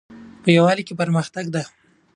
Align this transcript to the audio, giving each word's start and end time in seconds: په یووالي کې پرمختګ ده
په 0.43 0.49
یووالي 0.55 0.83
کې 0.87 0.97
پرمختګ 1.01 1.45
ده 1.55 1.63